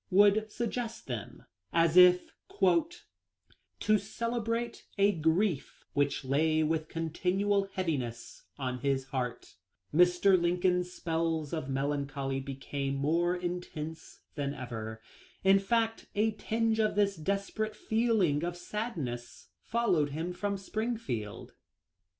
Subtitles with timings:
[0.09, 2.33] 1 41 would suggest them, as if"
[3.79, 9.57] to celebrate a grief which lay with continual heaviness on his heart."
[9.93, 10.41] There is no question that from this time forward Mr.
[10.65, 14.99] Lincoln's spells of melancholy became more intense than ever.
[15.43, 21.53] In fact a tinge of this desper ate feeling of sadness followed him to Springfield.